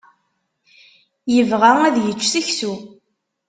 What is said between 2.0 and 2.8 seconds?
yečč seksu.